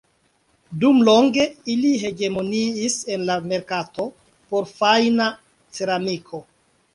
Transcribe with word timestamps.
Dumlonge, 0.83 1.43
ili 1.73 1.91
hegemoniis 2.03 2.95
en 3.17 3.27
la 3.29 3.35
merkato 3.51 4.09
por 4.55 4.67
fajna 4.73 5.29
ceramiko. 5.79 6.43